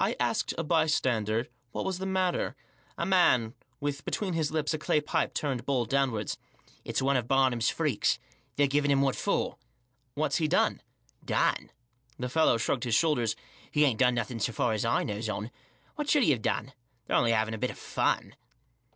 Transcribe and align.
I 0.00 0.16
asked 0.18 0.54
a 0.58 0.64
bystander 0.64 1.46
what 1.70 1.84
was 1.84 2.00
the 2.00 2.04
matter; 2.04 2.56
a 2.98 3.06
man 3.06 3.54
with 3.78 4.04
between 4.04 4.32
his 4.32 4.50
lips 4.50 4.74
a 4.74 4.76
clay 4.78 5.00
pipe 5.00 5.34
turned 5.34 5.64
bowl 5.64 5.84
downwards." 5.84 6.36
It's 6.84 7.00
one 7.00 7.16
ot 7.16 7.28
Barnum's 7.28 7.70
Freaks. 7.70 8.18
They're 8.56 8.66
giving 8.66 8.90
him 8.90 9.02
what 9.02 9.14
for." 9.14 9.56
"What's 10.14 10.38
he 10.38 10.48
done?" 10.48 10.82
"Done?" 11.24 11.70
The 12.18 12.28
fellow 12.28 12.56
shrugged 12.58 12.82
his 12.82 12.96
shoulders." 12.96 13.36
He 13.70 13.84
aint 13.84 14.00
done 14.00 14.16
nothing 14.16 14.40
so 14.40 14.50
far 14.52 14.72
as 14.72 14.84
I 14.84 15.04
knows 15.04 15.28
on; 15.28 15.52
what 15.94 16.08
should 16.10 16.24
he 16.24 16.32
'ave 16.32 16.40
done? 16.42 16.72
They're 17.06 17.14
'only 17.14 17.30
'aving 17.32 17.54
a 17.54 17.58
bit 17.58 17.70
o' 17.70 17.74
fun." 17.74 18.34